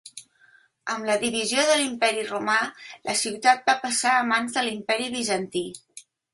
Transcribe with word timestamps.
Amb 0.93 1.05
la 1.09 1.17
divisió 1.23 1.65
de 1.67 1.75
l'Imperi 1.81 2.25
romà, 2.31 2.57
la 3.11 3.17
ciutat 3.21 3.71
va 3.71 3.79
passar 3.87 4.17
a 4.17 4.27
mans 4.33 4.59
de 4.59 4.67
l'Imperi 4.69 5.15
bizantí. 5.21 5.67